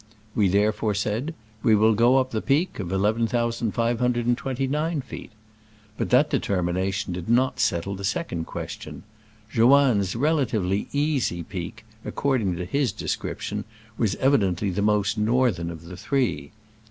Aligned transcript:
We 0.33 0.47
therefore 0.47 0.95
said, 0.95 1.35
'*We 1.61 1.75
will 1.75 1.93
go 1.93 2.17
up 2.17 2.31
the 2.31 2.41
peak 2.41 2.79
of 2.79 2.91
11,529 2.91 5.01
feet." 5.01 5.29
But 5.95 6.09
that 6.09 6.27
deter 6.31 6.63
mination 6.63 7.13
did 7.13 7.29
not 7.29 7.59
settle 7.59 7.93
the 7.93 8.03
second 8.03 8.47
ques 8.47 8.71
tion. 8.81 9.03
Joanne's 9.51 10.15
"relatively 10.15 10.87
easy" 10.91 11.43
peak, 11.43 11.85
according 12.03 12.55
to 12.55 12.65
his 12.65 12.91
description, 12.91 13.63
was 13.95 14.15
evi 14.15 14.37
dently 14.41 14.73
the 14.73 14.81
most 14.81 15.19
northern 15.19 15.69
of 15.69 15.83
the 15.83 15.97
three. 15.97 16.49